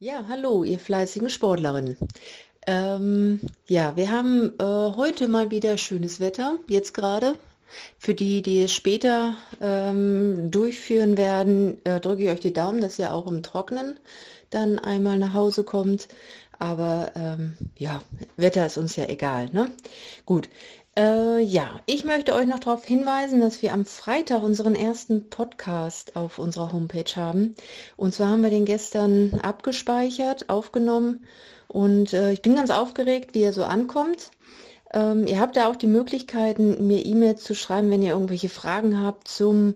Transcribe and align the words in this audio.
Ja, 0.00 0.24
hallo, 0.28 0.64
ihr 0.64 0.80
fleißigen 0.80 1.30
Sportlerinnen. 1.30 1.96
Ähm, 2.66 3.40
ja, 3.66 3.96
wir 3.96 4.10
haben 4.10 4.52
äh, 4.58 4.64
heute 4.64 5.28
mal 5.28 5.52
wieder 5.52 5.78
schönes 5.78 6.18
Wetter, 6.18 6.58
jetzt 6.68 6.94
gerade. 6.94 7.36
Für 7.98 8.12
die, 8.14 8.42
die 8.42 8.62
es 8.64 8.72
später 8.72 9.36
ähm, 9.60 10.50
durchführen 10.50 11.16
werden, 11.16 11.78
äh, 11.84 12.00
drücke 12.00 12.24
ich 12.24 12.28
euch 12.30 12.40
die 12.40 12.52
Daumen, 12.52 12.80
dass 12.80 12.98
ihr 12.98 13.14
auch 13.14 13.28
im 13.28 13.42
Trocknen 13.44 13.98
dann 14.50 14.80
einmal 14.80 15.16
nach 15.18 15.32
Hause 15.32 15.62
kommt. 15.62 16.08
Aber 16.58 17.12
ähm, 17.14 17.56
ja, 17.78 18.02
Wetter 18.36 18.66
ist 18.66 18.78
uns 18.78 18.96
ja 18.96 19.08
egal. 19.08 19.48
Ne? 19.52 19.70
Gut, 20.26 20.48
äh, 20.96 21.40
ja, 21.40 21.80
ich 21.86 22.04
möchte 22.04 22.34
euch 22.34 22.46
noch 22.46 22.60
darauf 22.60 22.84
hinweisen, 22.84 23.40
dass 23.40 23.62
wir 23.62 23.72
am 23.72 23.84
Freitag 23.84 24.42
unseren 24.42 24.74
ersten 24.74 25.28
Podcast 25.28 26.16
auf 26.16 26.38
unserer 26.38 26.72
Homepage 26.72 27.16
haben. 27.16 27.54
Und 27.96 28.14
zwar 28.14 28.28
haben 28.28 28.42
wir 28.42 28.50
den 28.50 28.64
gestern 28.64 29.40
abgespeichert, 29.42 30.48
aufgenommen 30.48 31.26
und 31.68 32.12
äh, 32.12 32.32
ich 32.32 32.42
bin 32.42 32.54
ganz 32.54 32.70
aufgeregt, 32.70 33.34
wie 33.34 33.42
er 33.42 33.52
so 33.52 33.64
ankommt. 33.64 34.30
Ähm, 34.92 35.26
ihr 35.26 35.40
habt 35.40 35.56
da 35.56 35.68
auch 35.68 35.76
die 35.76 35.88
Möglichkeiten, 35.88 36.86
mir 36.86 37.04
E-Mails 37.04 37.42
zu 37.42 37.54
schreiben, 37.54 37.90
wenn 37.90 38.02
ihr 38.02 38.12
irgendwelche 38.12 38.48
Fragen 38.48 39.02
habt 39.02 39.26
zum 39.26 39.74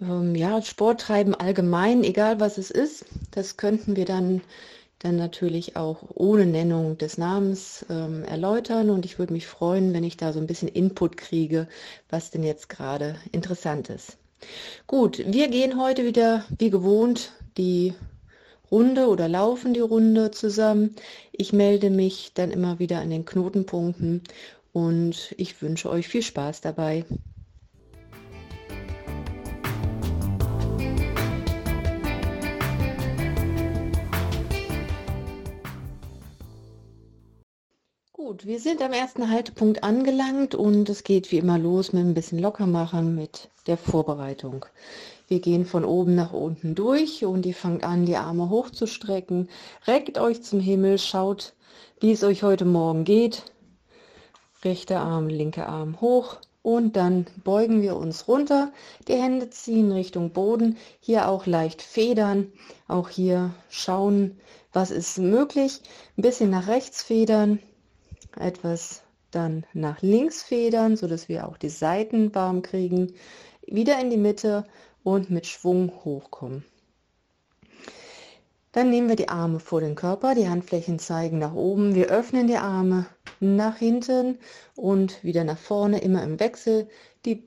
ähm, 0.00 0.36
ja, 0.36 0.62
Sporttreiben 0.62 1.34
allgemein, 1.34 2.04
egal 2.04 2.38
was 2.38 2.58
es 2.58 2.70
ist. 2.70 3.06
Das 3.32 3.56
könnten 3.56 3.96
wir 3.96 4.04
dann 4.04 4.42
dann 4.98 5.16
natürlich 5.16 5.76
auch 5.76 6.02
ohne 6.14 6.46
Nennung 6.46 6.96
des 6.98 7.18
Namens 7.18 7.84
ähm, 7.90 8.24
erläutern 8.24 8.90
und 8.90 9.04
ich 9.04 9.18
würde 9.18 9.32
mich 9.32 9.46
freuen, 9.46 9.92
wenn 9.92 10.04
ich 10.04 10.16
da 10.16 10.32
so 10.32 10.40
ein 10.40 10.46
bisschen 10.46 10.68
Input 10.68 11.16
kriege, 11.16 11.68
was 12.08 12.30
denn 12.30 12.42
jetzt 12.42 12.68
gerade 12.68 13.16
interessant 13.32 13.90
ist. 13.90 14.16
Gut, 14.86 15.18
wir 15.26 15.48
gehen 15.48 15.80
heute 15.80 16.04
wieder 16.04 16.44
wie 16.58 16.70
gewohnt 16.70 17.32
die 17.56 17.94
Runde 18.70 19.08
oder 19.08 19.28
laufen 19.28 19.74
die 19.74 19.80
Runde 19.80 20.30
zusammen. 20.30 20.96
Ich 21.32 21.52
melde 21.52 21.90
mich 21.90 22.32
dann 22.34 22.50
immer 22.50 22.78
wieder 22.78 23.00
an 23.00 23.10
den 23.10 23.24
Knotenpunkten 23.24 24.22
und 24.72 25.34
ich 25.36 25.60
wünsche 25.62 25.88
euch 25.90 26.08
viel 26.08 26.22
Spaß 26.22 26.60
dabei. 26.60 27.04
Gut, 38.26 38.44
wir 38.44 38.58
sind 38.58 38.82
am 38.82 38.92
ersten 38.92 39.30
Haltepunkt 39.30 39.84
angelangt 39.84 40.56
und 40.56 40.88
es 40.88 41.04
geht 41.04 41.30
wie 41.30 41.38
immer 41.38 41.58
los 41.58 41.92
mit 41.92 42.04
ein 42.04 42.12
bisschen 42.12 42.40
Lockermachen 42.40 43.14
mit 43.14 43.50
der 43.68 43.76
Vorbereitung. 43.76 44.66
Wir 45.28 45.38
gehen 45.38 45.64
von 45.64 45.84
oben 45.84 46.16
nach 46.16 46.32
unten 46.32 46.74
durch 46.74 47.24
und 47.24 47.46
ihr 47.46 47.54
fangt 47.54 47.84
an, 47.84 48.04
die 48.04 48.16
Arme 48.16 48.50
hochzustrecken. 48.50 49.48
Reckt 49.86 50.18
euch 50.18 50.42
zum 50.42 50.58
Himmel, 50.58 50.98
schaut, 50.98 51.54
wie 52.00 52.10
es 52.10 52.24
euch 52.24 52.42
heute 52.42 52.64
Morgen 52.64 53.04
geht. 53.04 53.44
Rechter 54.64 55.02
Arm, 55.02 55.28
linker 55.28 55.68
Arm 55.68 56.00
hoch 56.00 56.38
und 56.62 56.96
dann 56.96 57.26
beugen 57.44 57.80
wir 57.80 57.94
uns 57.94 58.26
runter. 58.26 58.72
Die 59.06 59.14
Hände 59.14 59.50
ziehen 59.50 59.92
Richtung 59.92 60.30
Boden. 60.32 60.78
Hier 60.98 61.28
auch 61.28 61.46
leicht 61.46 61.80
federn. 61.80 62.50
Auch 62.88 63.08
hier 63.08 63.54
schauen, 63.68 64.40
was 64.72 64.90
ist 64.90 65.16
möglich. 65.18 65.80
Ein 66.18 66.22
bisschen 66.22 66.50
nach 66.50 66.66
rechts 66.66 67.04
federn 67.04 67.60
etwas 68.36 69.02
dann 69.30 69.64
nach 69.72 70.02
links 70.02 70.42
federn, 70.42 70.96
so 70.96 71.06
dass 71.06 71.28
wir 71.28 71.48
auch 71.48 71.56
die 71.56 71.68
Seiten 71.68 72.34
warm 72.34 72.62
kriegen, 72.62 73.12
wieder 73.66 74.00
in 74.00 74.10
die 74.10 74.16
Mitte 74.16 74.64
und 75.02 75.30
mit 75.30 75.46
Schwung 75.46 75.92
hochkommen. 76.04 76.64
Dann 78.72 78.90
nehmen 78.90 79.08
wir 79.08 79.16
die 79.16 79.30
Arme 79.30 79.58
vor 79.58 79.80
den 79.80 79.94
Körper, 79.94 80.34
die 80.34 80.50
Handflächen 80.50 80.98
zeigen 80.98 81.38
nach 81.38 81.54
oben. 81.54 81.94
Wir 81.94 82.08
öffnen 82.08 82.46
die 82.46 82.58
Arme 82.58 83.06
nach 83.40 83.78
hinten 83.78 84.38
und 84.74 85.24
wieder 85.24 85.44
nach 85.44 85.56
vorne, 85.56 86.00
immer 86.00 86.22
im 86.22 86.38
Wechsel. 86.38 86.86
Die, 87.24 87.42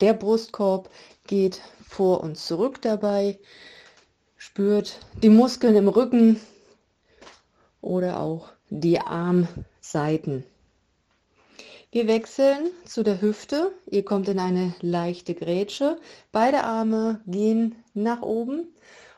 der 0.00 0.12
Brustkorb 0.12 0.90
geht 1.26 1.62
vor 1.88 2.22
und 2.22 2.36
zurück 2.36 2.82
dabei. 2.82 3.38
Spürt 4.36 5.00
die 5.22 5.30
Muskeln 5.30 5.74
im 5.74 5.88
Rücken 5.88 6.38
oder 7.80 8.20
auch 8.20 8.50
die 8.68 9.00
Armseiten. 9.88 10.44
Wir 11.90 12.06
wechseln 12.06 12.70
zu 12.84 13.02
der 13.02 13.22
Hüfte. 13.22 13.72
Ihr 13.90 14.04
kommt 14.04 14.28
in 14.28 14.38
eine 14.38 14.74
leichte 14.82 15.34
Grätsche. 15.34 15.98
Beide 16.30 16.64
Arme 16.64 17.22
gehen 17.26 17.74
nach 17.94 18.20
oben 18.20 18.68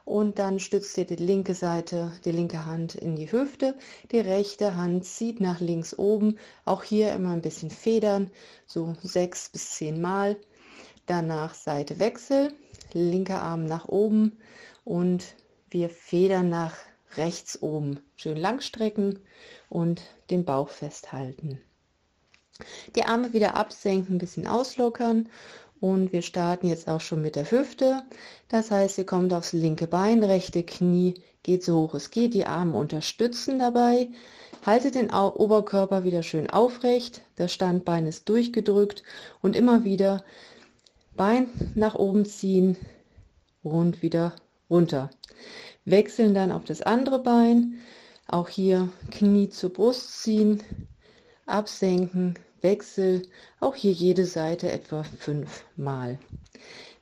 und 0.05 0.39
dann 0.39 0.61
stützt 0.61 0.97
ihr 0.97 1.07
die 1.07 1.17
linke 1.17 1.55
Seite, 1.55 2.13
die 2.25 2.31
linke 2.31 2.67
Hand 2.67 2.95
in 2.95 3.17
die 3.17 3.33
Hüfte. 3.33 3.75
Die 4.13 4.21
rechte 4.21 4.77
Hand 4.77 5.05
zieht 5.05 5.41
nach 5.41 5.59
links 5.59 5.99
oben. 5.99 6.39
Auch 6.65 6.85
hier 6.85 7.13
immer 7.15 7.33
ein 7.33 7.43
bisschen 7.43 7.71
federn, 7.71 8.31
so 8.67 8.95
sechs 9.03 9.49
bis 9.49 9.73
zehn 9.73 10.01
Mal. 10.01 10.37
Danach 11.07 11.55
Seite 11.55 11.99
wechsel, 11.99 12.53
linker 12.93 13.43
Arm 13.43 13.67
nach 13.67 13.89
oben 13.89 14.39
und 14.85 15.35
wir 15.69 15.91
federn 15.91 16.49
nach 16.49 16.77
rechts 17.17 17.61
oben 17.63 18.01
schön 18.17 18.37
lang 18.37 18.61
strecken 18.61 19.19
und 19.69 20.03
den 20.31 20.45
Bauch 20.45 20.69
festhalten. 20.69 21.61
Die 22.95 23.05
Arme 23.05 23.33
wieder 23.33 23.57
absenken, 23.57 24.17
ein 24.17 24.19
bisschen 24.19 24.47
auslockern 24.47 25.29
und 25.81 26.13
wir 26.13 26.23
starten 26.23 26.69
jetzt 26.69 26.89
auch 26.89 27.01
schon 27.01 27.23
mit 27.23 27.37
der 27.37 27.51
Hüfte. 27.51 28.03
Das 28.49 28.71
heißt, 28.71 28.99
ihr 28.99 29.07
kommt 29.07 29.33
aufs 29.33 29.53
linke 29.53 29.87
Bein, 29.87 30.23
rechte 30.23 30.63
Knie 30.63 31.15
geht 31.43 31.65
so 31.65 31.77
hoch 31.81 31.95
es 31.95 32.11
geht, 32.11 32.35
die 32.35 32.45
Arme 32.45 32.77
unterstützen 32.77 33.59
dabei. 33.59 34.09
Haltet 34.65 34.95
den 34.95 35.11
Oberkörper 35.11 36.05
wieder 36.05 36.23
schön 36.23 36.51
aufrecht, 36.51 37.23
das 37.37 37.53
Standbein 37.53 38.07
ist 38.07 38.29
durchgedrückt 38.29 39.03
und 39.41 39.57
immer 39.57 39.85
wieder 39.85 40.23
Bein 41.17 41.49
nach 41.75 41.95
oben 41.95 42.27
ziehen 42.27 42.77
und 43.63 44.03
wieder 44.03 44.35
runter 44.71 45.11
wechseln 45.85 46.35
dann 46.35 46.53
auf 46.53 46.65
das 46.65 46.83
andere 46.83 47.23
Bein. 47.23 47.81
Auch 48.27 48.49
hier 48.49 48.89
Knie 49.11 49.49
zur 49.49 49.73
Brust 49.73 50.23
ziehen, 50.23 50.63
absenken, 51.47 52.39
Wechsel. 52.61 53.23
Auch 53.59 53.75
hier 53.75 53.93
jede 53.93 54.27
Seite 54.27 54.71
etwa 54.71 55.03
fünfmal. 55.03 56.19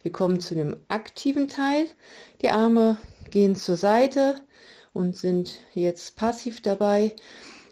Wir 0.02 0.12
kommen 0.12 0.40
zu 0.40 0.54
dem 0.54 0.76
aktiven 0.88 1.48
Teil. 1.48 1.86
Die 2.40 2.50
Arme 2.50 2.96
gehen 3.30 3.56
zur 3.56 3.76
Seite 3.76 4.40
und 4.92 5.16
sind 5.16 5.58
jetzt 5.74 6.16
passiv 6.16 6.62
dabei. 6.62 7.14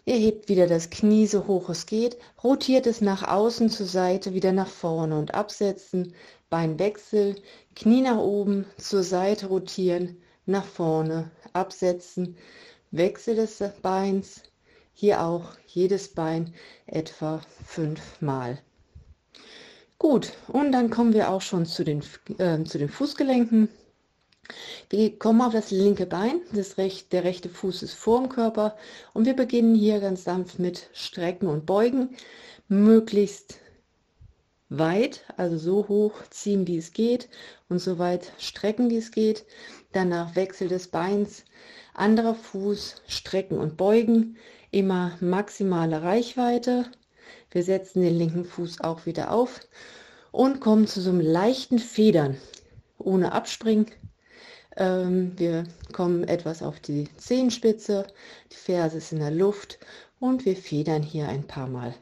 Ihr 0.05 0.15
hebt 0.15 0.47
wieder 0.47 0.67
das 0.67 0.89
Knie 0.89 1.27
so 1.27 1.47
hoch 1.47 1.69
es 1.69 1.85
geht, 1.85 2.17
rotiert 2.41 2.87
es 2.87 3.01
nach 3.01 3.27
außen 3.27 3.69
zur 3.69 3.87
Seite, 3.87 4.33
wieder 4.33 4.53
nach 4.53 4.69
vorne 4.69 5.19
und 5.19 5.33
absetzen, 5.33 6.13
Beinwechsel, 6.49 7.35
Knie 7.75 8.01
nach 8.01 8.17
oben, 8.17 8.65
zur 8.77 9.03
Seite 9.03 9.47
rotieren, 9.47 10.17
nach 10.45 10.65
vorne 10.65 11.29
absetzen, 11.53 12.37
Wechsel 12.91 13.35
des 13.35 13.61
Beins, 13.81 14.43
hier 14.93 15.21
auch 15.21 15.45
jedes 15.67 16.07
Bein 16.07 16.53
etwa 16.85 17.41
fünfmal. 17.65 18.59
Gut, 19.99 20.33
und 20.47 20.71
dann 20.71 20.89
kommen 20.89 21.13
wir 21.13 21.29
auch 21.29 21.41
schon 21.41 21.65
zu 21.65 21.83
den, 21.83 22.01
äh, 22.37 22.63
zu 22.63 22.77
den 22.77 22.89
Fußgelenken. 22.89 23.67
Wir 24.89 25.19
kommen 25.19 25.41
auf 25.41 25.51
das 25.51 25.71
linke 25.71 26.05
Bein, 26.05 26.39
das 26.53 26.77
recht, 26.77 27.11
der 27.11 27.25
rechte 27.25 27.49
Fuß 27.49 27.83
ist 27.83 27.95
vor 27.95 28.21
dem 28.21 28.29
Körper 28.29 28.77
und 29.13 29.25
wir 29.25 29.35
beginnen 29.35 29.75
hier 29.75 29.99
ganz 29.99 30.23
sanft 30.23 30.59
mit 30.59 30.89
Strecken 30.93 31.47
und 31.47 31.65
Beugen, 31.65 32.15
möglichst 32.69 33.59
weit, 34.69 35.23
also 35.37 35.57
so 35.57 35.87
hoch 35.87 36.13
ziehen, 36.29 36.67
wie 36.67 36.77
es 36.77 36.91
geht 36.93 37.29
und 37.69 37.79
so 37.79 37.99
weit 37.99 38.31
strecken, 38.37 38.89
wie 38.89 38.97
es 38.97 39.11
geht. 39.11 39.45
Danach 39.93 40.35
Wechsel 40.35 40.67
des 40.67 40.87
Beins, 40.89 41.45
anderer 41.93 42.35
Fuß, 42.35 43.01
strecken 43.07 43.57
und 43.57 43.77
beugen, 43.77 44.37
immer 44.71 45.17
maximale 45.21 46.01
Reichweite. 46.03 46.85
Wir 47.51 47.63
setzen 47.63 48.01
den 48.01 48.17
linken 48.17 48.45
Fuß 48.45 48.81
auch 48.81 49.05
wieder 49.05 49.31
auf 49.31 49.61
und 50.31 50.59
kommen 50.59 50.87
zu 50.87 51.01
so 51.01 51.09
einem 51.09 51.21
leichten 51.21 51.79
Federn, 51.79 52.37
ohne 52.97 53.31
Abspringen. 53.31 53.87
Ähm, 54.75 55.33
wir 55.37 55.63
kommen 55.93 56.25
etwas 56.25 56.61
auf 56.61 56.79
die 56.79 57.09
Zehenspitze, 57.17 58.05
die 58.51 58.57
Ferse 58.57 58.97
ist 58.97 59.11
in 59.11 59.19
der 59.19 59.31
Luft 59.31 59.79
und 60.19 60.45
wir 60.45 60.55
federn 60.55 61.01
hier 61.01 61.27
ein 61.27 61.47
paar 61.47 61.67
Mal. 61.67 61.95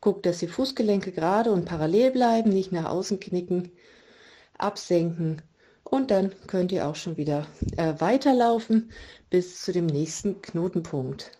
Guckt, 0.00 0.24
dass 0.24 0.38
die 0.38 0.48
Fußgelenke 0.48 1.12
gerade 1.12 1.52
und 1.52 1.66
parallel 1.66 2.10
bleiben, 2.10 2.50
nicht 2.50 2.72
nach 2.72 2.86
außen 2.86 3.20
knicken, 3.20 3.70
absenken 4.56 5.42
und 5.84 6.10
dann 6.10 6.32
könnt 6.46 6.72
ihr 6.72 6.86
auch 6.86 6.94
schon 6.94 7.16
wieder 7.16 7.46
äh, 7.76 7.94
weiterlaufen 7.98 8.92
bis 9.28 9.60
zu 9.62 9.72
dem 9.72 9.86
nächsten 9.86 10.40
Knotenpunkt. 10.40 11.32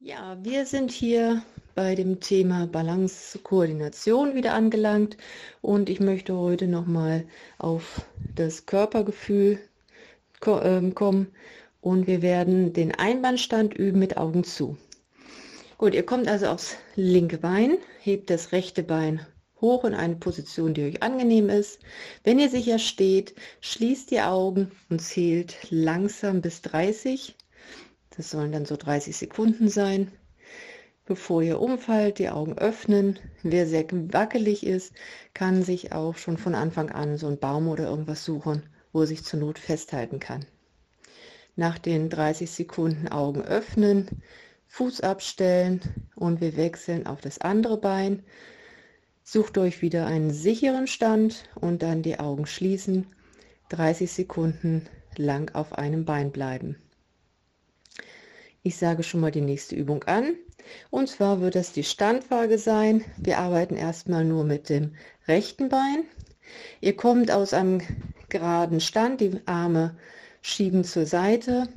Ja, 0.00 0.36
wir 0.42 0.66
sind 0.66 0.90
hier 0.90 1.42
bei 1.74 1.94
dem 1.94 2.20
Thema 2.20 2.66
Balance 2.66 3.38
Koordination 3.38 4.34
wieder 4.34 4.54
angelangt 4.54 5.16
und 5.60 5.88
ich 5.88 6.00
möchte 6.00 6.36
heute 6.36 6.66
nochmal 6.66 7.24
auf 7.58 8.02
das 8.34 8.66
Körpergefühl 8.66 9.58
ähm, 10.46 10.94
kommen 10.94 11.28
und 11.80 12.06
wir 12.06 12.22
werden 12.22 12.72
den 12.72 12.94
Einbandstand 12.94 13.74
üben 13.74 13.98
mit 13.98 14.16
Augen 14.16 14.44
zu. 14.44 14.76
Gut, 15.78 15.94
ihr 15.94 16.04
kommt 16.04 16.28
also 16.28 16.46
aufs 16.46 16.76
linke 16.96 17.38
Bein, 17.38 17.78
hebt 18.00 18.30
das 18.30 18.52
rechte 18.52 18.82
Bein 18.82 19.26
hoch 19.60 19.84
in 19.84 19.94
eine 19.94 20.16
Position, 20.16 20.74
die 20.74 20.84
euch 20.84 21.02
angenehm 21.02 21.48
ist. 21.48 21.80
Wenn 22.24 22.38
ihr 22.38 22.48
sicher 22.48 22.78
steht, 22.78 23.34
schließt 23.60 24.10
die 24.10 24.20
Augen 24.20 24.70
und 24.88 25.00
zählt 25.00 25.56
langsam 25.70 26.40
bis 26.40 26.62
30. 26.62 27.36
Das 28.16 28.30
sollen 28.30 28.52
dann 28.52 28.66
so 28.66 28.76
30 28.76 29.16
Sekunden 29.16 29.68
sein. 29.68 30.10
Bevor 31.10 31.42
ihr 31.42 31.60
umfallt, 31.60 32.20
die 32.20 32.28
Augen 32.28 32.56
öffnen. 32.56 33.18
Wer 33.42 33.66
sehr 33.66 33.84
wackelig 33.90 34.64
ist, 34.64 34.94
kann 35.34 35.64
sich 35.64 35.90
auch 35.90 36.16
schon 36.16 36.38
von 36.38 36.54
Anfang 36.54 36.92
an 36.92 37.16
so 37.16 37.26
einen 37.26 37.40
Baum 37.40 37.66
oder 37.66 37.88
irgendwas 37.88 38.24
suchen, 38.24 38.62
wo 38.92 39.00
er 39.00 39.08
sich 39.08 39.24
zur 39.24 39.40
Not 39.40 39.58
festhalten 39.58 40.20
kann. 40.20 40.46
Nach 41.56 41.80
den 41.80 42.10
30 42.10 42.48
Sekunden 42.48 43.08
Augen 43.08 43.42
öffnen, 43.42 44.22
Fuß 44.68 45.00
abstellen 45.00 45.80
und 46.14 46.40
wir 46.40 46.56
wechseln 46.56 47.08
auf 47.08 47.20
das 47.20 47.40
andere 47.40 47.78
Bein. 47.78 48.22
Sucht 49.24 49.58
euch 49.58 49.82
wieder 49.82 50.06
einen 50.06 50.30
sicheren 50.30 50.86
Stand 50.86 51.48
und 51.56 51.82
dann 51.82 52.02
die 52.02 52.20
Augen 52.20 52.46
schließen. 52.46 53.08
30 53.70 54.12
Sekunden 54.12 54.86
lang 55.16 55.52
auf 55.56 55.72
einem 55.72 56.04
Bein 56.04 56.30
bleiben. 56.30 56.76
Ich 58.62 58.76
sage 58.76 59.02
schon 59.02 59.20
mal 59.20 59.30
die 59.30 59.40
nächste 59.40 59.74
Übung 59.74 60.04
an. 60.04 60.36
Und 60.90 61.08
zwar 61.08 61.40
wird 61.40 61.54
das 61.54 61.72
die 61.72 61.82
Standwaage 61.82 62.58
sein. 62.58 63.02
Wir 63.22 63.38
arbeiten 63.38 63.74
erstmal 63.76 64.24
nur 64.24 64.44
mit 64.44 64.68
dem 64.68 64.94
rechten 65.26 65.70
Bein. 65.70 66.04
Ihr 66.82 66.94
kommt 66.94 67.30
aus 67.30 67.54
einem 67.54 67.80
geraden 68.28 68.80
Stand, 68.80 69.22
die 69.22 69.40
Arme 69.46 69.96
schieben 70.42 70.84
zur 70.84 71.06
Seite. 71.06 71.68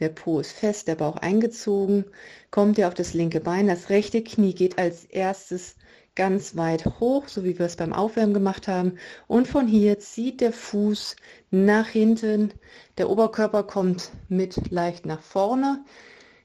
Der 0.00 0.08
Po 0.08 0.40
ist 0.40 0.52
fest, 0.52 0.88
der 0.88 0.94
Bauch 0.94 1.16
eingezogen. 1.16 2.06
Kommt 2.50 2.78
ihr 2.78 2.88
auf 2.88 2.94
das 2.94 3.12
linke 3.12 3.40
Bein, 3.40 3.66
das 3.66 3.90
rechte 3.90 4.24
Knie 4.24 4.54
geht 4.54 4.78
als 4.78 5.04
erstes 5.04 5.76
ganz 6.16 6.56
weit 6.56 6.84
hoch, 6.98 7.28
so 7.28 7.44
wie 7.44 7.58
wir 7.58 7.66
es 7.66 7.76
beim 7.76 7.92
Aufwärmen 7.92 8.34
gemacht 8.34 8.66
haben. 8.66 8.98
Und 9.26 9.46
von 9.46 9.68
hier 9.68 9.98
zieht 10.00 10.40
der 10.40 10.52
Fuß 10.52 11.14
nach 11.50 11.86
hinten. 11.86 12.52
Der 12.98 13.08
Oberkörper 13.08 13.62
kommt 13.62 14.10
mit 14.28 14.70
leicht 14.70 15.06
nach 15.06 15.22
vorne. 15.22 15.84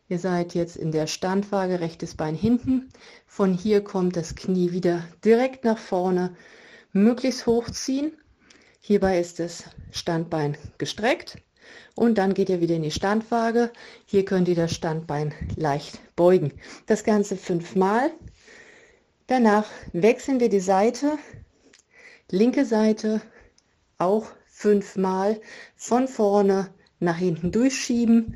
Ihr 0.09 0.19
seid 0.19 0.53
jetzt 0.53 0.75
in 0.75 0.91
der 0.91 1.07
Standwaage, 1.07 1.79
rechtes 1.79 2.15
Bein 2.15 2.35
hinten. 2.35 2.89
Von 3.25 3.53
hier 3.53 3.81
kommt 3.81 4.17
das 4.17 4.35
Knie 4.35 4.73
wieder 4.73 5.03
direkt 5.23 5.63
nach 5.63 5.77
vorne, 5.77 6.35
möglichst 6.91 7.47
hochziehen. 7.47 8.11
Hierbei 8.81 9.19
ist 9.19 9.39
das 9.39 9.63
Standbein 9.91 10.57
gestreckt 10.77 11.37
und 11.95 12.17
dann 12.17 12.33
geht 12.33 12.49
ihr 12.49 12.59
wieder 12.59 12.75
in 12.75 12.83
die 12.83 12.91
Standwaage. 12.91 13.71
Hier 14.05 14.25
könnt 14.25 14.47
ihr 14.47 14.55
das 14.55 14.73
Standbein 14.73 15.33
leicht 15.55 15.99
beugen. 16.15 16.51
Das 16.87 17.03
Ganze 17.03 17.37
fünfmal. 17.37 18.11
Danach 19.31 19.69
wechseln 19.93 20.41
wir 20.41 20.49
die 20.49 20.59
Seite, 20.59 21.17
linke 22.29 22.65
Seite 22.65 23.21
auch 23.97 24.25
fünfmal 24.45 25.39
von 25.77 26.09
vorne 26.09 26.67
nach 26.99 27.15
hinten 27.15 27.53
durchschieben, 27.53 28.35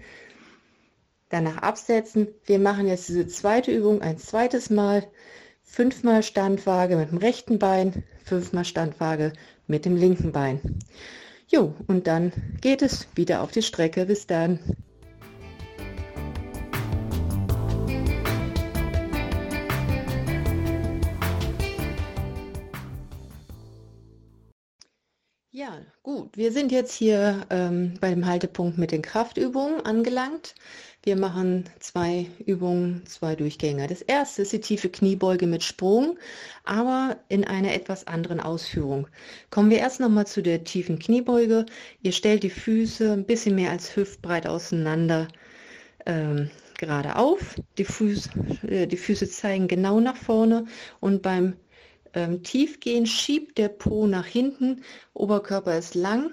danach 1.27 1.57
absetzen. 1.57 2.30
Wir 2.45 2.59
machen 2.59 2.88
jetzt 2.88 3.09
diese 3.09 3.27
zweite 3.27 3.74
Übung 3.74 4.01
ein 4.01 4.18
zweites 4.18 4.69
Mal, 4.69 5.06
fünfmal 5.63 6.24
Standwaage 6.24 6.95
mit 6.95 7.12
dem 7.12 7.18
rechten 7.18 7.59
Bein, 7.59 8.06
fünfmal 8.24 8.63
Standwaage 8.63 9.33
mit 9.68 9.83
dem 9.83 9.98
linken 9.98 10.31
Bein. 10.31 10.80
Jo, 11.50 11.75
und 11.88 12.07
dann 12.07 12.31
geht 12.62 12.81
es 12.81 13.09
wieder 13.15 13.41
auf 13.41 13.51
die 13.51 13.63
Strecke. 13.63 14.06
Bis 14.06 14.27
dann. 14.27 14.62
Gut. 26.06 26.38
Wir 26.38 26.52
sind 26.52 26.72
jetzt 26.72 26.94
hier 26.94 27.48
ähm, 27.50 27.96
bei 28.00 28.16
Haltepunkt 28.16 28.78
mit 28.78 28.92
den 28.92 29.02
Kraftübungen 29.02 29.84
angelangt. 29.88 30.54
Wir 31.02 31.16
machen 31.16 31.66
zwei 31.80 32.28
Übungen, 32.46 33.04
zwei 33.07 33.36
Durchgänge. 33.36 33.88
Das 33.88 34.04
erste 34.04 34.44
ist 34.44 34.54
die 34.54 34.60
tiefe 34.60 34.90
Kniebeuge 34.90 35.48
mit 35.48 35.63
Sprung, 35.63 36.19
aber 36.63 37.18
in 37.28 37.44
einer 37.44 37.74
etwas 37.74 38.06
anderen 38.06 38.40
Ausführung. 38.40 39.07
Kommen 39.50 39.72
wir 39.72 39.80
erst 39.80 40.00
nochmal 40.00 40.28
zu 40.28 40.44
der 40.44 40.63
tiefen 40.63 41.00
Kniebeuge. 41.00 41.66
Ihr 42.04 42.12
stellt 42.12 42.44
die 42.44 42.51
Füße 42.51 43.12
ein 43.12 43.25
bisschen 43.25 43.56
mehr 43.56 43.72
als 43.72 43.96
hüftbreit 43.96 44.46
auseinander 44.46 45.28
ähm, 46.06 46.51
gerade 46.78 47.16
auf. 47.16 47.56
Die, 47.80 47.86
Fuß, 47.86 48.30
äh, 48.68 48.86
die 48.86 48.98
Füße 48.98 49.28
zeigen 49.28 49.68
genau 49.68 50.00
nach 50.00 50.18
vorne 50.18 50.66
und 51.00 51.24
beim 51.24 51.56
ähm, 52.15 52.41
tief 52.44 52.79
gehen, 52.79 53.06
schiebt 53.06 53.57
der 53.57 53.69
Po 53.69 54.07
nach 54.07 54.25
hinten, 54.25 54.81
Oberkörper 55.13 55.77
ist 55.77 55.94
lang 55.94 56.31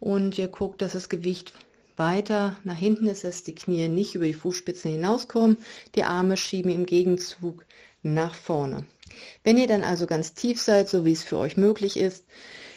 und 0.00 0.38
ihr 0.38 0.48
guckt, 0.48 0.80
dass 0.80 0.92
das 0.92 1.08
Gewicht 1.08 1.52
weiter 1.96 2.56
nach 2.64 2.76
hinten 2.76 3.08
ist, 3.08 3.24
dass 3.24 3.42
die 3.42 3.54
Knie 3.54 3.88
nicht 3.88 4.14
über 4.14 4.24
die 4.24 4.34
Fußspitzen 4.34 4.90
hinauskommen. 4.92 5.58
Die 5.96 6.04
Arme 6.04 6.36
schieben 6.36 6.70
im 6.70 6.86
Gegenzug 6.86 7.64
nach 8.02 8.34
vorne. 8.34 8.86
Wenn 9.42 9.58
ihr 9.58 9.66
dann 9.66 9.82
also 9.82 10.06
ganz 10.06 10.34
tief 10.34 10.60
seid, 10.62 10.88
so 10.88 11.04
wie 11.04 11.12
es 11.12 11.24
für 11.24 11.38
euch 11.38 11.56
möglich 11.56 11.96
ist, 11.96 12.24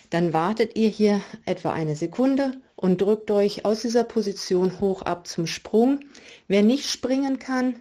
dann 0.10 0.34
wartet 0.34 0.76
ihr 0.76 0.90
hier 0.90 1.22
etwa 1.46 1.72
eine 1.72 1.96
Sekunde 1.96 2.60
und 2.76 3.00
drückt 3.00 3.32
euch 3.32 3.64
aus 3.64 3.82
dieser 3.82 4.04
Position 4.04 4.80
hoch 4.80 5.04
ab 5.04 5.28
zum 5.28 5.48
Sprung. 5.48 6.00
Wer 6.48 6.64
nicht 6.64 6.90
springen 6.90 7.40
kann, 7.40 7.76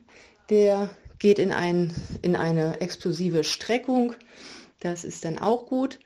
der 0.51 0.91
geht 1.21 1.39
in, 1.39 1.53
ein, 1.53 1.95
in 2.23 2.35
eine 2.35 2.81
explosive 2.81 3.45
Streckung. 3.45 4.15
Das 4.81 5.05
ist 5.05 5.25
dann 5.25 5.39
auch 5.39 5.67
gut. 5.67 6.01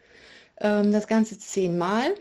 Ähm, 0.61 0.93
das 0.93 1.07
Ganze 1.07 1.39
zehnmal. 1.39 2.15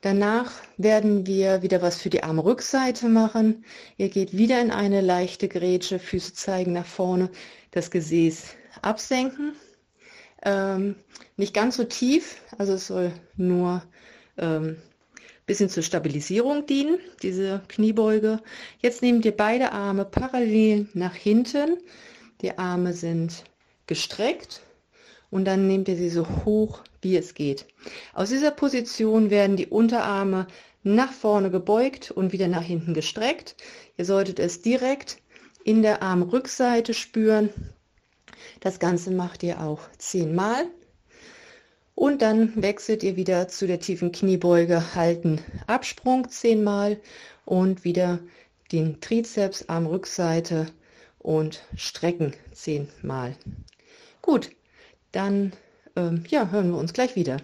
Danach 0.00 0.52
werden 0.76 1.26
wir 1.26 1.62
wieder 1.62 1.82
was 1.82 2.00
für 2.00 2.08
die 2.08 2.22
Armrückseite 2.22 3.08
machen. 3.08 3.64
Ihr 3.96 4.08
geht 4.08 4.36
wieder 4.36 4.60
in 4.60 4.70
eine 4.70 5.00
leichte 5.00 5.48
Grätsche, 5.48 5.98
Füße 5.98 6.34
zeigen 6.34 6.72
nach 6.72 6.86
vorne, 6.86 7.30
das 7.72 7.90
Gesäß 7.90 8.54
absenken. 8.80 9.54
Ähm, 10.44 10.94
nicht 11.36 11.52
ganz 11.52 11.76
so 11.76 11.82
tief, 11.82 12.40
also 12.58 12.74
es 12.74 12.86
soll 12.86 13.12
nur 13.36 13.82
ähm, 14.36 14.76
bisschen 15.48 15.68
zur 15.68 15.82
Stabilisierung 15.82 16.66
dienen, 16.66 17.00
diese 17.22 17.62
Kniebeuge. 17.66 18.40
Jetzt 18.80 19.02
nehmt 19.02 19.24
ihr 19.24 19.36
beide 19.36 19.72
Arme 19.72 20.04
parallel 20.04 20.86
nach 20.94 21.14
hinten. 21.14 21.78
Die 22.42 22.56
Arme 22.56 22.92
sind 22.92 23.42
gestreckt 23.88 24.60
und 25.30 25.46
dann 25.46 25.66
nehmt 25.66 25.88
ihr 25.88 25.96
sie 25.96 26.10
so 26.10 26.26
hoch, 26.44 26.84
wie 27.02 27.16
es 27.16 27.34
geht. 27.34 27.66
Aus 28.12 28.28
dieser 28.28 28.52
Position 28.52 29.30
werden 29.30 29.56
die 29.56 29.66
Unterarme 29.66 30.46
nach 30.84 31.12
vorne 31.12 31.50
gebeugt 31.50 32.10
und 32.10 32.32
wieder 32.32 32.46
nach 32.46 32.62
hinten 32.62 32.94
gestreckt. 32.94 33.56
Ihr 33.96 34.04
solltet 34.04 34.38
es 34.38 34.62
direkt 34.62 35.18
in 35.64 35.82
der 35.82 36.02
Armrückseite 36.02 36.94
spüren. 36.94 37.48
Das 38.60 38.78
Ganze 38.78 39.10
macht 39.10 39.42
ihr 39.42 39.60
auch 39.60 39.80
zehnmal. 39.96 40.66
Und 41.98 42.22
dann 42.22 42.62
wechselt 42.62 43.02
ihr 43.02 43.16
wieder 43.16 43.48
zu 43.48 43.66
der 43.66 43.80
tiefen 43.80 44.12
Kniebeuge, 44.12 44.94
halten 44.94 45.40
Absprung 45.66 46.28
zehnmal 46.28 47.00
und 47.44 47.82
wieder 47.82 48.20
den 48.70 49.00
Trizeps 49.00 49.68
Armrückseite 49.68 50.68
und 51.18 51.64
strecken 51.74 52.34
zehnmal. 52.52 53.34
Gut, 54.22 54.50
dann 55.10 55.52
ähm, 55.96 56.22
ja, 56.28 56.48
hören 56.52 56.70
wir 56.70 56.78
uns 56.78 56.92
gleich 56.92 57.16
wieder. 57.16 57.38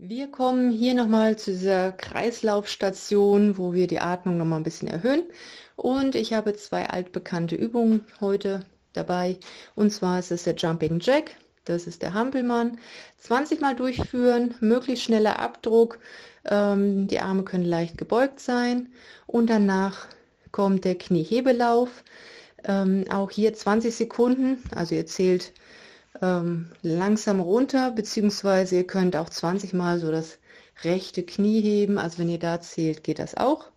Wir 0.00 0.30
kommen 0.30 0.70
hier 0.70 0.94
nochmal 0.94 1.36
zu 1.36 1.50
dieser 1.50 1.90
Kreislaufstation, 1.90 3.58
wo 3.58 3.72
wir 3.72 3.88
die 3.88 3.98
Atmung 3.98 4.36
nochmal 4.36 4.60
ein 4.60 4.62
bisschen 4.62 4.86
erhöhen. 4.86 5.24
Und 5.74 6.14
ich 6.14 6.34
habe 6.34 6.54
zwei 6.54 6.88
altbekannte 6.88 7.56
Übungen 7.56 8.04
heute 8.20 8.64
dabei. 8.92 9.38
Und 9.74 9.90
zwar 9.90 10.20
ist 10.20 10.30
es 10.30 10.44
der 10.44 10.54
Jumping 10.54 11.00
Jack. 11.00 11.32
Das 11.64 11.88
ist 11.88 12.02
der 12.02 12.14
Hampelmann. 12.14 12.78
20 13.16 13.60
Mal 13.60 13.74
durchführen, 13.74 14.54
möglichst 14.60 15.04
schneller 15.04 15.40
Abdruck. 15.40 15.98
Ähm, 16.44 17.08
die 17.08 17.18
Arme 17.18 17.42
können 17.42 17.64
leicht 17.64 17.98
gebeugt 17.98 18.38
sein. 18.38 18.92
Und 19.26 19.50
danach 19.50 20.06
kommt 20.52 20.84
der 20.84 20.94
Kniehebelauf. 20.94 22.04
Ähm, 22.62 23.04
auch 23.10 23.32
hier 23.32 23.52
20 23.52 23.96
Sekunden. 23.96 24.62
Also 24.76 24.94
ihr 24.94 25.06
zählt 25.06 25.52
ähm, 26.22 26.70
langsam 26.82 27.40
runter, 27.40 27.90
beziehungsweise 27.90 28.76
ihr 28.76 28.86
könnt 28.86 29.16
auch 29.16 29.28
20 29.28 29.72
Mal 29.74 29.98
so 29.98 30.10
das 30.10 30.38
rechte 30.82 31.22
Knie 31.22 31.60
heben. 31.60 31.98
Also 31.98 32.18
wenn 32.18 32.28
ihr 32.28 32.38
da 32.38 32.60
zählt, 32.60 33.04
geht 33.04 33.18
das 33.18 33.36
auch. 33.36 33.70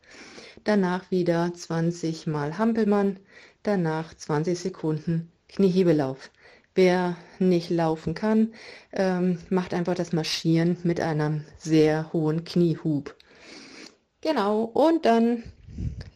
Danach 0.64 1.10
wieder 1.10 1.52
20 1.54 2.28
Mal 2.28 2.58
Hampelmann, 2.58 3.20
danach 3.64 4.14
20 4.14 4.60
Sekunden 4.60 5.32
Kniehebelauf. 5.50 6.30
Wer 6.74 7.18
nicht 7.40 7.70
laufen 7.70 8.14
kann, 8.14 8.54
ähm, 8.94 9.40
macht 9.50 9.74
einfach 9.74 9.96
das 9.96 10.14
Marschieren 10.14 10.78
mit 10.84 11.02
einem 11.02 11.44
sehr 11.58 12.14
hohen 12.14 12.46
Kniehub. 12.46 13.16
Genau, 14.22 14.64
und 14.64 15.06
dann 15.06 15.44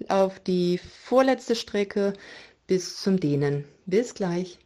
auf 0.07 0.39
die 0.39 0.77
vorletzte 0.77 1.55
Strecke 1.55 2.13
bis 2.67 3.01
zum 3.01 3.19
Dehnen. 3.19 3.65
Bis 3.85 4.13
gleich. 4.13 4.59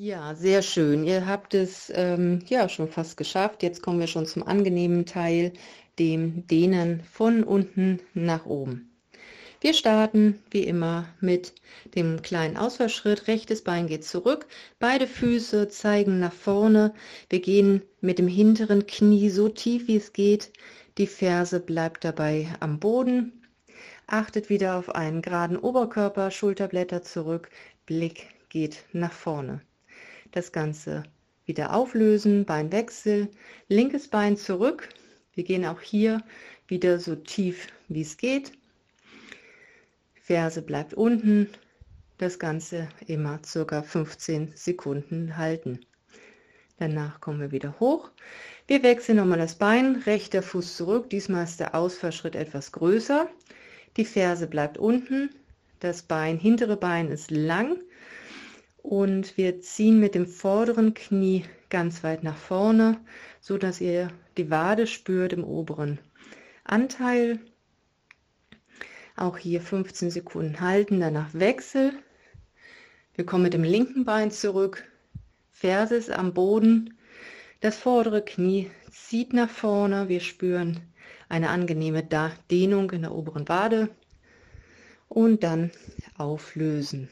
Ja, 0.00 0.36
sehr 0.36 0.62
schön. 0.62 1.02
Ihr 1.02 1.26
habt 1.26 1.54
es 1.54 1.90
ähm, 1.92 2.44
ja 2.46 2.68
schon 2.68 2.86
fast 2.86 3.16
geschafft. 3.16 3.64
Jetzt 3.64 3.82
kommen 3.82 3.98
wir 3.98 4.06
schon 4.06 4.26
zum 4.26 4.44
angenehmen 4.44 5.06
Teil, 5.06 5.52
dem 5.98 6.46
Dehnen 6.46 7.02
von 7.02 7.42
unten 7.42 7.98
nach 8.14 8.46
oben. 8.46 8.96
Wir 9.60 9.74
starten 9.74 10.40
wie 10.52 10.62
immer 10.62 11.08
mit 11.20 11.52
dem 11.96 12.22
kleinen 12.22 12.56
Ausfallschritt. 12.56 13.26
Rechtes 13.26 13.64
Bein 13.64 13.88
geht 13.88 14.04
zurück, 14.04 14.46
beide 14.78 15.08
Füße 15.08 15.66
zeigen 15.66 16.20
nach 16.20 16.32
vorne. 16.32 16.94
Wir 17.28 17.40
gehen 17.40 17.82
mit 18.00 18.20
dem 18.20 18.28
hinteren 18.28 18.86
Knie 18.86 19.30
so 19.30 19.48
tief 19.48 19.88
wie 19.88 19.96
es 19.96 20.12
geht. 20.12 20.52
Die 20.96 21.08
Ferse 21.08 21.58
bleibt 21.58 22.04
dabei 22.04 22.46
am 22.60 22.78
Boden. 22.78 23.42
Achtet 24.06 24.48
wieder 24.48 24.76
auf 24.76 24.94
einen 24.94 25.22
geraden 25.22 25.56
Oberkörper, 25.56 26.30
Schulterblätter 26.30 27.02
zurück, 27.02 27.50
Blick 27.84 28.28
geht 28.48 28.84
nach 28.92 29.12
vorne 29.12 29.60
das 30.32 30.52
Ganze 30.52 31.04
wieder 31.44 31.74
auflösen, 31.74 32.44
Beinwechsel, 32.44 33.28
linkes 33.68 34.08
Bein 34.08 34.36
zurück. 34.36 34.88
Wir 35.34 35.44
gehen 35.44 35.64
auch 35.64 35.80
hier 35.80 36.22
wieder 36.66 36.98
so 36.98 37.16
tief 37.16 37.68
wie 37.88 38.02
es 38.02 38.16
geht. 38.16 38.52
Ferse 40.20 40.62
bleibt 40.62 40.94
unten. 40.94 41.48
Das 42.18 42.38
Ganze 42.38 42.88
immer 43.06 43.40
circa 43.46 43.82
15 43.82 44.52
Sekunden 44.54 45.36
halten. 45.36 45.80
Danach 46.78 47.20
kommen 47.20 47.40
wir 47.40 47.50
wieder 47.50 47.80
hoch. 47.80 48.10
Wir 48.66 48.82
wechseln 48.82 49.16
nochmal 49.16 49.38
das 49.38 49.54
Bein, 49.54 50.02
rechter 50.04 50.42
Fuß 50.42 50.76
zurück. 50.76 51.10
Diesmal 51.10 51.44
ist 51.44 51.60
der 51.60 51.74
Ausfallschritt 51.74 52.34
etwas 52.34 52.72
größer. 52.72 53.28
Die 53.96 54.04
Ferse 54.04 54.46
bleibt 54.46 54.78
unten. 54.78 55.30
Das 55.80 56.02
Bein, 56.02 56.38
hintere 56.38 56.76
Bein 56.76 57.10
ist 57.10 57.30
lang 57.30 57.78
und 58.88 59.36
wir 59.36 59.60
ziehen 59.60 60.00
mit 60.00 60.14
dem 60.14 60.26
vorderen 60.26 60.94
Knie 60.94 61.44
ganz 61.68 62.02
weit 62.02 62.22
nach 62.22 62.38
vorne, 62.38 62.98
so 63.38 63.58
dass 63.58 63.82
ihr 63.82 64.08
die 64.38 64.50
Wade 64.50 64.86
spürt 64.86 65.34
im 65.34 65.44
oberen 65.44 65.98
Anteil. 66.64 67.38
Auch 69.14 69.36
hier 69.36 69.60
15 69.60 70.10
Sekunden 70.10 70.60
halten, 70.60 71.00
danach 71.00 71.34
Wechsel. 71.34 71.92
Wir 73.14 73.26
kommen 73.26 73.42
mit 73.42 73.52
dem 73.52 73.62
linken 73.62 74.06
Bein 74.06 74.30
zurück, 74.30 74.84
Ferse 75.50 75.96
ist 75.96 76.10
am 76.10 76.32
Boden, 76.32 76.96
das 77.60 77.76
vordere 77.76 78.24
Knie 78.24 78.70
zieht 78.90 79.34
nach 79.34 79.50
vorne, 79.50 80.08
wir 80.08 80.20
spüren 80.20 80.80
eine 81.28 81.50
angenehme 81.50 82.08
Dehnung 82.50 82.90
in 82.92 83.02
der 83.02 83.12
oberen 83.12 83.50
Wade 83.50 83.90
und 85.08 85.42
dann 85.42 85.72
auflösen. 86.16 87.10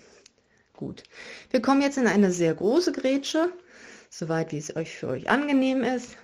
Gut, 0.77 1.05
wir 1.51 1.63
kommen 1.63 1.81
jetzt 1.81 1.97
in 1.97 2.07
eine 2.07 2.31
sehr 2.31 2.55
große 2.55 2.93
Grätsche, 2.93 3.51
soweit 4.11 4.53
wie 4.53 4.59
es 4.59 4.77
euch 4.77 4.95
für 4.95 5.09
euch 5.09 5.31
angenehm 5.31 5.83
ist. 5.83 6.19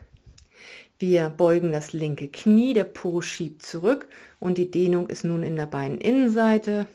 Wir 0.98 1.30
beugen 1.30 1.72
das 1.72 1.94
linke 1.94 2.28
Knie, 2.28 2.74
der 2.74 2.84
Po 2.84 3.22
schiebt 3.22 3.62
zurück 3.62 4.08
und 4.40 4.58
die 4.58 4.70
Dehnung 4.70 5.08
ist 5.08 5.24
nun 5.24 5.42
in 5.42 5.56
der 5.56 5.64
Beininnenseite. 5.64 6.86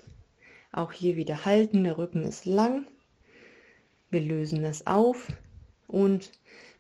Auch 0.71 0.91
hier 0.91 1.15
wieder 1.15 1.45
halten, 1.45 1.83
der 1.83 1.97
Rücken 1.97 2.23
ist 2.23 2.45
lang. 2.45 2.85
Wir 4.11 4.21
lösen 4.21 4.61
das 4.61 4.85
auf 4.85 5.27
und 5.87 6.31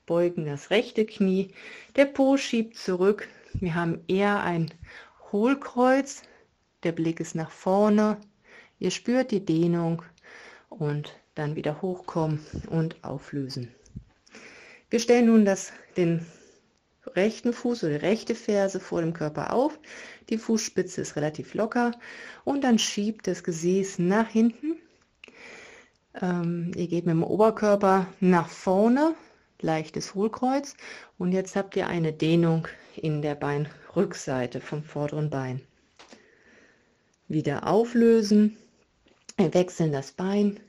beugen 0.05 0.45
das 0.45 0.69
rechte 0.69 1.07
Knie. 1.07 1.55
Der 1.95 2.05
Po 2.05 2.37
schiebt 2.37 2.77
zurück. 2.77 3.27
Wir 3.53 3.73
haben 3.73 4.03
eher 4.07 4.43
ein 4.43 4.71
Hohlkreuz. 5.31 6.21
Der 6.83 6.91
Blick 6.91 7.19
ist 7.19 7.33
nach 7.33 7.49
vorne. 7.49 8.17
Ihr 8.77 8.91
spürt 8.91 9.31
die 9.31 9.43
Dehnung 9.43 10.03
und 10.69 11.15
dann 11.35 11.55
wieder 11.55 11.81
hochkommen 11.81 12.39
und 12.69 13.03
auflösen. 13.03 13.73
Wir 14.89 14.99
stellen 14.99 15.27
nun 15.27 15.45
das, 15.45 15.73
den 15.97 16.25
rechten 17.15 17.53
Fuß 17.53 17.83
oder 17.83 17.99
die 17.99 18.05
rechte 18.05 18.35
Ferse 18.35 18.79
vor 18.79 19.01
dem 19.01 19.13
Körper 19.13 19.53
auf. 19.53 19.77
Die 20.29 20.37
Fußspitze 20.37 21.01
ist 21.01 21.15
relativ 21.15 21.53
locker 21.53 21.91
und 22.43 22.63
dann 22.63 22.79
schiebt 22.79 23.27
das 23.27 23.43
Gesäß 23.43 23.99
nach 23.99 24.27
hinten. 24.27 24.77
Ähm, 26.21 26.71
ihr 26.75 26.87
geht 26.87 27.05
mit 27.05 27.13
dem 27.13 27.23
Oberkörper 27.23 28.07
nach 28.19 28.49
vorne, 28.49 29.15
leichtes 29.61 30.15
Hohlkreuz 30.15 30.75
und 31.17 31.31
jetzt 31.31 31.55
habt 31.55 31.75
ihr 31.75 31.87
eine 31.87 32.13
Dehnung 32.13 32.67
in 32.95 33.21
der 33.21 33.35
Beinrückseite 33.35 34.59
vom 34.61 34.83
vorderen 34.83 35.29
Bein. 35.29 35.61
Wieder 37.27 37.67
auflösen 37.67 38.57
wir 39.37 39.53
wechseln 39.53 39.91
das 39.91 40.11
Bein, 40.11 40.59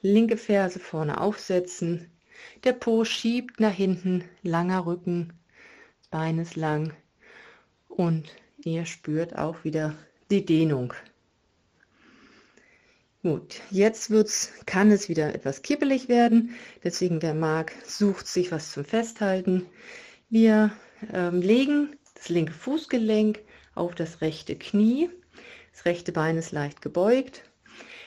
linke 0.00 0.38
Ferse 0.38 0.78
vorne 0.78 1.20
aufsetzen, 1.20 2.10
der 2.64 2.72
Po 2.72 3.04
schiebt 3.04 3.60
nach 3.60 3.74
hinten, 3.74 4.24
langer 4.42 4.86
Rücken, 4.86 5.34
Bein 6.10 6.38
ist 6.38 6.56
lang. 6.56 6.94
Und 7.88 8.34
ihr 8.64 8.86
spürt 8.86 9.36
auch 9.36 9.64
wieder 9.64 9.94
die 10.30 10.44
Dehnung. 10.44 10.94
Gut, 13.22 13.60
jetzt 13.70 14.10
wird's, 14.10 14.52
kann 14.66 14.90
es 14.90 15.08
wieder 15.08 15.34
etwas 15.34 15.62
kippelig 15.62 16.08
werden, 16.08 16.54
deswegen 16.82 17.20
wer 17.22 17.34
mag, 17.34 17.72
sucht 17.84 18.26
sich 18.26 18.50
was 18.50 18.72
zum 18.72 18.84
Festhalten. 18.84 19.66
Wir 20.30 20.72
ähm, 21.12 21.40
legen 21.40 21.96
das 22.14 22.28
linke 22.28 22.52
Fußgelenk 22.52 23.40
auf 23.74 23.94
das 23.94 24.20
rechte 24.20 24.56
Knie, 24.56 25.10
das 25.72 25.84
rechte 25.84 26.12
Bein 26.12 26.36
ist 26.38 26.52
leicht 26.52 26.80
gebeugt 26.80 27.42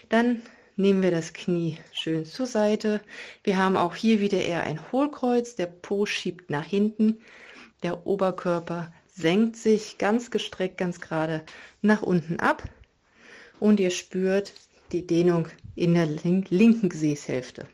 dann 0.10 0.42
nehmen 0.76 1.02
wir 1.02 1.12
das 1.12 1.34
Knie 1.34 1.78
schön 1.92 2.26
zur 2.26 2.46
Seite. 2.46 3.02
Wir 3.44 3.58
haben 3.58 3.78
auch 3.78 3.96
hier 3.96 4.20
wieder 4.20 4.42
eher 4.42 4.64
ein 4.64 4.92
Hohlkreuz. 4.92 5.56
Der 5.56 5.66
Po 5.66 6.06
schiebt 6.06 6.50
nach 6.50 6.66
hinten. 6.66 7.20
Der 7.84 8.08
Oberkörper 8.08 8.94
senkt 9.14 9.56
sich 9.56 9.98
ganz 9.98 10.32
gestreckt, 10.32 10.78
ganz 10.78 11.02
gerade 11.02 11.44
nach 11.82 12.02
unten 12.04 12.40
ab. 12.40 12.64
Und 13.60 13.80
ihr 13.80 13.90
spürt 13.90 14.54
die 14.92 15.06
Dehnung 15.06 15.48
in 15.76 15.94
der 15.94 16.06
linken 16.06 16.90
Gesäßhälfte. 16.90 17.68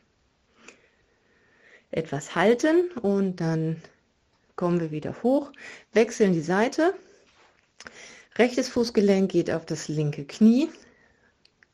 Etwas 1.90 2.34
halten 2.34 2.90
und 3.02 3.40
dann 3.40 3.80
kommen 4.56 4.80
wir 4.80 4.90
wieder 4.90 5.22
hoch, 5.22 5.52
wechseln 5.92 6.32
die 6.32 6.40
Seite. 6.40 6.94
Rechtes 8.36 8.68
Fußgelenk 8.68 9.30
geht 9.30 9.50
auf 9.50 9.64
das 9.64 9.88
linke 9.88 10.24
Knie, 10.24 10.68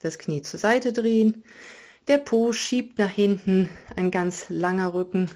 das 0.00 0.18
Knie 0.18 0.42
zur 0.42 0.58
Seite 0.58 0.92
drehen, 0.92 1.44
der 2.08 2.18
Po 2.18 2.52
schiebt 2.52 2.98
nach 2.98 3.10
hinten, 3.10 3.68
ein 3.96 4.10
ganz 4.10 4.46
langer 4.48 4.94
Rücken, 4.94 5.30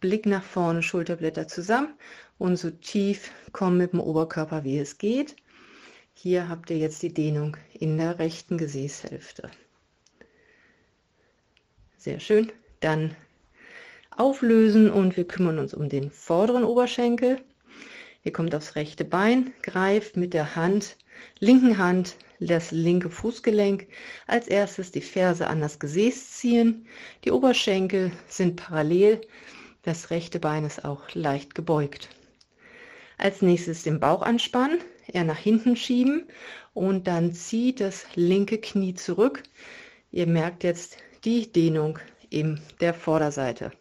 Blick 0.00 0.24
nach 0.24 0.42
vorne, 0.42 0.82
Schulterblätter 0.82 1.46
zusammen 1.46 1.94
und 2.38 2.56
so 2.56 2.70
tief 2.70 3.30
kommen 3.52 3.76
mit 3.76 3.92
dem 3.92 4.00
Oberkörper, 4.00 4.64
wie 4.64 4.78
es 4.78 4.96
geht. 4.96 5.36
Hier 6.14 6.48
habt 6.48 6.70
ihr 6.70 6.78
jetzt 6.78 7.02
die 7.02 7.12
Dehnung 7.12 7.56
in 7.72 7.98
der 7.98 8.18
rechten 8.18 8.56
Gesäßhälfte. 8.56 9.50
Sehr 11.98 12.18
schön. 12.18 12.50
Dann 12.80 13.14
auflösen 14.10 14.90
und 14.90 15.16
wir 15.16 15.26
kümmern 15.26 15.58
uns 15.58 15.74
um 15.74 15.88
den 15.88 16.10
vorderen 16.10 16.64
Oberschenkel. 16.64 17.42
Ihr 18.22 18.32
kommt 18.32 18.54
aufs 18.54 18.74
rechte 18.74 19.04
Bein, 19.04 19.52
greift 19.62 20.16
mit 20.16 20.32
der 20.32 20.56
Hand, 20.56 20.96
linken 21.38 21.76
Hand 21.78 22.16
das 22.40 22.70
linke 22.70 23.10
Fußgelenk. 23.10 23.86
Als 24.26 24.48
erstes 24.48 24.90
die 24.90 25.00
Ferse 25.00 25.46
an 25.46 25.60
das 25.60 25.78
Gesäß 25.78 26.32
ziehen. 26.32 26.86
Die 27.24 27.30
Oberschenkel 27.30 28.12
sind 28.26 28.56
parallel. 28.56 29.20
Das 29.82 30.10
rechte 30.10 30.40
Bein 30.40 30.64
ist 30.64 30.84
auch 30.84 31.14
leicht 31.14 31.54
gebeugt. 31.54 32.08
Als 33.18 33.42
nächstes 33.42 33.82
den 33.82 34.00
Bauch 34.00 34.22
anspannen, 34.22 34.78
eher 35.06 35.24
nach 35.24 35.38
hinten 35.38 35.76
schieben 35.76 36.24
und 36.72 37.06
dann 37.06 37.32
zieht 37.32 37.80
das 37.80 38.06
linke 38.14 38.58
Knie 38.58 38.94
zurück. 38.94 39.42
Ihr 40.10 40.26
merkt 40.26 40.64
jetzt 40.64 40.96
die 41.24 41.52
Dehnung 41.52 41.98
in 42.30 42.60
der 42.80 42.94
Vorderseite. 42.94 43.72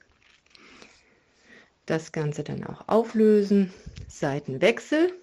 Das 1.85 2.11
Ganze 2.11 2.43
dann 2.43 2.63
auch 2.65 2.87
auflösen, 2.87 3.73
Seitenwechsel. 4.07 5.13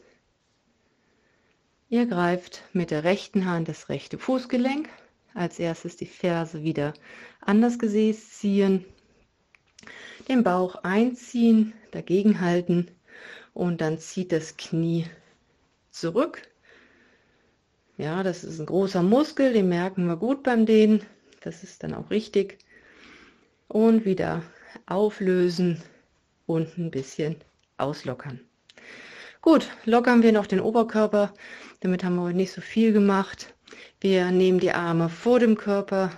Ihr 1.88 2.06
greift 2.06 2.64
mit 2.72 2.90
der 2.90 3.04
rechten 3.04 3.46
Hand 3.46 3.68
das 3.68 3.88
rechte 3.88 4.18
Fußgelenk. 4.18 4.88
Als 5.34 5.60
erstes 5.60 5.96
die 5.96 6.06
Ferse 6.06 6.64
wieder 6.64 6.94
an 7.40 7.60
das 7.60 7.78
Gesäß 7.78 8.30
ziehen, 8.30 8.84
den 10.28 10.42
Bauch 10.42 10.76
einziehen, 10.82 11.74
dagegen 11.92 12.40
halten 12.40 12.88
und 13.54 13.80
dann 13.80 13.98
zieht 13.98 14.32
das 14.32 14.56
Knie 14.56 15.06
zurück. 15.90 16.42
Ja, 17.98 18.24
das 18.24 18.42
ist 18.42 18.58
ein 18.58 18.66
großer 18.66 19.02
Muskel, 19.02 19.52
den 19.52 19.68
merken 19.68 20.06
wir 20.06 20.16
gut 20.16 20.42
beim 20.42 20.66
Dehnen. 20.66 21.02
Das 21.42 21.62
ist 21.62 21.84
dann 21.84 21.94
auch 21.94 22.10
richtig. 22.10 22.58
Und 23.68 24.04
wieder 24.04 24.42
auflösen 24.86 25.80
und 26.46 26.76
ein 26.78 26.90
bisschen 26.90 27.36
auslockern. 27.78 28.40
Gut, 29.46 29.70
lockern 29.84 30.24
wir 30.24 30.32
noch 30.32 30.48
den 30.48 30.60
Oberkörper. 30.60 31.32
Damit 31.86 32.02
haben 32.02 32.16
wir 32.16 32.22
heute 32.22 32.36
nicht 32.36 32.50
so 32.50 32.60
viel 32.60 32.92
gemacht. 32.92 33.54
Wir 34.00 34.32
nehmen 34.32 34.58
die 34.58 34.72
Arme 34.72 35.08
vor 35.08 35.38
dem 35.38 35.56
Körper 35.56 36.10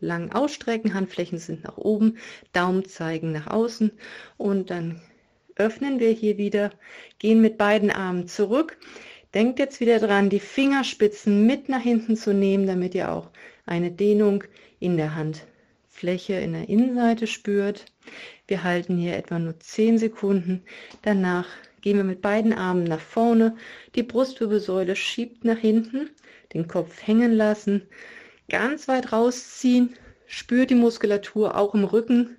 lang 0.00 0.32
ausstrecken, 0.32 0.94
Handflächen 0.94 1.38
sind 1.38 1.62
nach 1.62 1.76
oben, 1.76 2.18
Daumen 2.52 2.86
zeigen 2.86 3.30
nach 3.30 3.46
außen 3.46 3.92
und 4.36 4.70
dann 4.70 5.00
öffnen 5.54 6.00
wir 6.00 6.10
hier 6.10 6.38
wieder, 6.38 6.72
gehen 7.20 7.40
mit 7.40 7.56
beiden 7.56 7.92
Armen 7.92 8.26
zurück. 8.26 8.78
Denkt 9.32 9.60
jetzt 9.60 9.78
wieder 9.78 10.00
dran, 10.00 10.28
die 10.28 10.40
Fingerspitzen 10.40 11.46
mit 11.46 11.68
nach 11.68 11.82
hinten 11.82 12.16
zu 12.16 12.34
nehmen, 12.34 12.66
damit 12.66 12.92
ihr 12.96 13.12
auch 13.12 13.30
eine 13.64 13.92
Dehnung 13.92 14.42
in 14.80 14.96
der 14.96 15.14
Handfläche 15.14 16.34
in 16.34 16.52
der 16.52 16.68
Innenseite 16.68 17.28
spürt. 17.28 17.84
Wir 18.48 18.64
halten 18.64 18.96
hier 18.96 19.16
etwa 19.16 19.38
nur 19.38 19.60
10 19.60 19.98
Sekunden. 19.98 20.64
Danach 21.02 21.46
gehen 21.82 21.98
wir 21.98 22.04
mit 22.04 22.22
beiden 22.22 22.52
Armen 22.52 22.84
nach 22.84 23.00
vorne, 23.00 23.56
die 23.94 24.02
Brustwirbelsäule 24.02 24.96
schiebt 24.96 25.44
nach 25.44 25.58
hinten, 25.58 26.10
den 26.54 26.68
Kopf 26.68 27.06
hängen 27.06 27.32
lassen, 27.32 27.82
ganz 28.48 28.88
weit 28.88 29.12
rausziehen, 29.12 29.94
spürt 30.26 30.70
die 30.70 30.74
Muskulatur 30.74 31.56
auch 31.56 31.74
im 31.74 31.84
Rücken. 31.84 32.38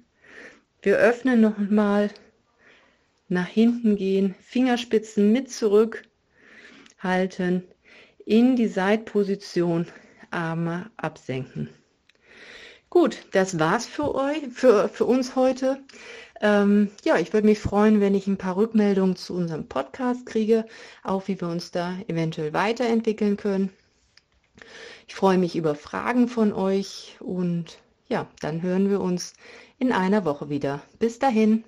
Wir 0.82 0.98
öffnen 0.98 1.42
noch 1.42 1.58
mal, 1.58 2.10
nach 3.30 3.48
hinten 3.48 3.96
gehen, 3.96 4.36
Fingerspitzen 4.42 5.32
mit 5.32 5.52
zurück, 5.52 6.04
halten, 7.00 7.64
in 8.26 8.56
die 8.56 8.68
Seitposition, 8.68 9.88
Arme 10.32 10.90
absenken. 10.98 11.70
Gut, 12.90 13.26
das 13.32 13.60
war's 13.60 13.86
für 13.86 14.14
euch, 14.14 14.48
für, 14.52 14.88
für 14.88 15.06
uns 15.06 15.36
heute. 15.36 15.80
Ähm, 16.44 16.92
ja, 17.06 17.18
ich 17.18 17.32
würde 17.32 17.48
mich 17.48 17.60
freuen, 17.60 18.02
wenn 18.02 18.14
ich 18.14 18.28
ein 18.28 18.38
paar 18.38 18.58
Rückmeldungen 18.58 19.16
zu 19.16 19.34
unserem 19.34 19.70
Podcast 19.70 20.26
kriege, 20.26 20.66
auch 21.02 21.30
wie 21.30 21.40
wir 21.40 21.48
uns 21.48 21.72
da 21.72 21.98
eventuell 22.10 22.52
weiterentwickeln 22.52 23.38
können. 23.38 23.70
Ich 25.08 25.16
freue 25.16 25.38
mich 25.38 25.56
über 25.56 25.74
Fragen 25.74 26.28
von 26.28 26.52
euch 26.52 27.16
und 27.22 27.80
ja, 28.10 28.28
dann 28.42 28.62
hören 28.62 28.90
wir 28.90 29.00
uns 29.00 29.36
in 29.80 29.94
einer 29.94 30.26
Woche 30.26 30.50
wieder. 30.50 30.82
Bis 31.00 31.18
dahin. 31.18 31.64